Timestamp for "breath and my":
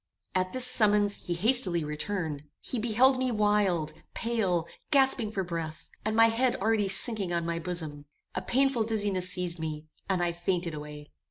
5.43-6.29